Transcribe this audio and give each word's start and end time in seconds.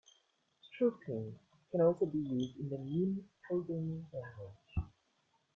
Stropping 0.63 1.37
can 1.69 1.81
also 1.81 2.07
be 2.07 2.17
used 2.17 2.57
in 2.59 2.69
the 2.71 2.77
Nim 2.79 3.29
programming 3.47 4.07
language. 4.11 4.89